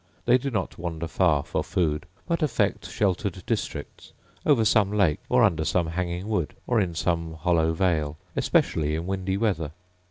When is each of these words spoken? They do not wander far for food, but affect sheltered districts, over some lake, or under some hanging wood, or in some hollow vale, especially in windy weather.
They 0.25 0.39
do 0.39 0.49
not 0.49 0.79
wander 0.79 1.07
far 1.07 1.43
for 1.43 1.63
food, 1.63 2.07
but 2.27 2.41
affect 2.41 2.87
sheltered 2.89 3.43
districts, 3.45 4.13
over 4.47 4.65
some 4.65 4.91
lake, 4.91 5.19
or 5.29 5.43
under 5.43 5.63
some 5.63 5.85
hanging 5.85 6.27
wood, 6.27 6.55
or 6.65 6.81
in 6.81 6.95
some 6.95 7.35
hollow 7.35 7.73
vale, 7.73 8.17
especially 8.35 8.95
in 8.95 9.05
windy 9.05 9.37
weather. 9.37 9.73